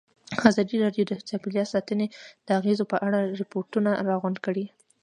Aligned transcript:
ازادي 0.49 0.75
راډیو 0.83 1.03
د 1.07 1.13
چاپیریال 1.29 1.67
ساتنه 1.73 2.05
د 2.45 2.47
اغېزو 2.59 2.83
په 2.91 2.97
اړه 3.05 3.19
ریپوټونه 3.39 3.91
راغونډ 4.09 4.37
کړي. 4.45 4.65